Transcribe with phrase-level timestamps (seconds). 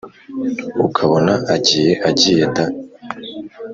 [0.87, 2.65] ukabona agiye agiye da